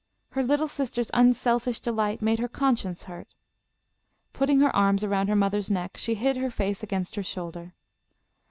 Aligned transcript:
Her 0.31 0.41
little 0.41 0.67
sister's 0.67 1.11
unselfish 1.13 1.79
delight 1.79 2.23
made 2.23 2.39
her 2.39 2.47
conscience 2.47 3.03
hurt. 3.03 3.35
Putting 4.33 4.59
her 4.61 4.75
arms 4.75 5.03
around 5.03 5.27
her 5.27 5.35
mother's 5.35 5.69
neck, 5.69 5.95
she 5.95 6.15
hid 6.15 6.37
her 6.37 6.49
face 6.49 6.81
against 6.81 7.13
her 7.13 7.23
shoulder. 7.23 7.75